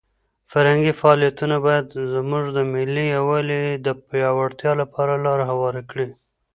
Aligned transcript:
فرهنګي 0.51 0.93
فعالیتونه 1.01 1.55
باید 1.65 1.87
زموږ 2.13 2.43
د 2.57 2.57
ملي 2.73 3.05
یووالي 3.15 3.61
د 3.85 3.87
پیاوړتیا 4.09 4.71
لپاره 4.81 5.13
لاره 5.25 5.43
هواره 5.51 5.81
کړي. 5.89 6.07